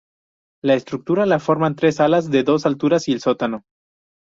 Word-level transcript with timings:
La 0.63 0.73
estructura 0.73 1.27
la 1.27 1.37
forman 1.43 1.75
tres 1.75 1.99
alas 1.99 2.31
de 2.31 2.41
dos 2.41 2.65
alturas 2.65 3.07
y 3.07 3.11
el 3.11 3.21
sótano. 3.21 3.65